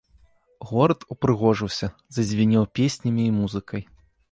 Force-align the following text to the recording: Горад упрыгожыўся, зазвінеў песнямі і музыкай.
Горад 0.69 1.01
упрыгожыўся, 1.15 1.87
зазвінеў 2.19 2.67
песнямі 2.79 3.23
і 3.29 3.37
музыкай. 3.39 3.81